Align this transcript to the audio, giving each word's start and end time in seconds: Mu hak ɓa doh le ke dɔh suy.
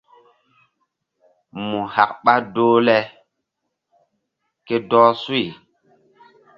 Mu 1.67 1.79
hak 1.93 2.11
ɓa 2.23 2.33
doh 2.53 2.77
le 2.87 2.97
ke 4.67 4.75
dɔh 4.89 5.09
suy. 5.23 5.43